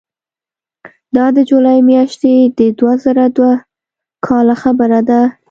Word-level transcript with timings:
دا 1.15 1.25
د 1.35 1.37
جولای 1.49 1.79
میاشتې 1.89 2.33
د 2.57 2.59
دوه 2.79 2.93
زره 3.03 3.25
دوه 3.35 3.53
کاله 4.25 4.55
خبره 4.63 4.99
ده. 5.09 5.21